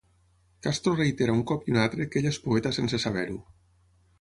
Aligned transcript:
Castro 0.67 0.93
reitera 0.99 1.35
un 1.39 1.43
cop 1.53 1.67
i 1.69 1.75
un 1.75 1.79
altre 1.83 2.09
que 2.15 2.19
ella 2.23 2.33
és 2.37 2.41
poeta 2.47 2.73
sense 2.79 3.01
saber-ho. 3.05 3.39